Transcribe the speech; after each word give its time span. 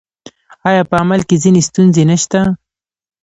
آیا 0.69 0.83
په 0.89 0.95
عمل 1.01 1.21
کې 1.27 1.35
ځینې 1.43 1.61
ستونزې 1.69 2.03
نشته؟ 2.09 2.39